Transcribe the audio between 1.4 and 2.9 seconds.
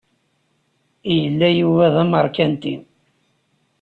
Yuba d ameṛkanti.